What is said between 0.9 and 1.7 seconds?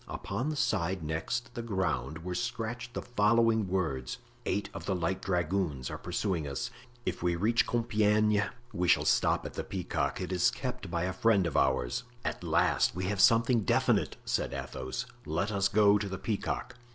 next the